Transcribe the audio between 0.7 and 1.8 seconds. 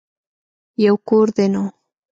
يو کور دی نو.